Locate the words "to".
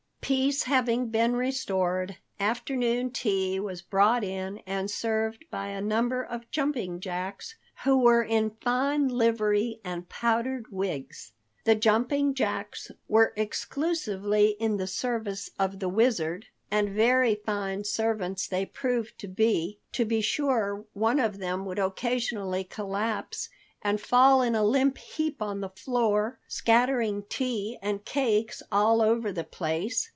19.19-19.27, 19.91-20.05